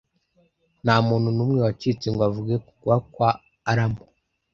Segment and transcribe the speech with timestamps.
[0.83, 3.29] Ntamuntu numwe wacitse ngo avuge kugwa kwa
[3.71, 4.03] Alamo,